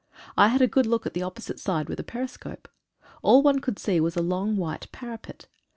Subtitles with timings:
[0.35, 2.67] I had a good look at the opposite side with a periscope.
[3.21, 5.47] All one could see was a long white parapet.